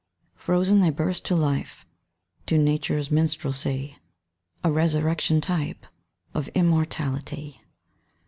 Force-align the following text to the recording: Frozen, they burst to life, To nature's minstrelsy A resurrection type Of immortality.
Frozen, 0.33 0.81
they 0.81 0.89
burst 0.89 1.25
to 1.25 1.35
life, 1.35 1.85
To 2.47 2.57
nature's 2.57 3.11
minstrelsy 3.11 3.99
A 4.63 4.71
resurrection 4.71 5.41
type 5.41 5.85
Of 6.33 6.47
immortality. 6.55 7.61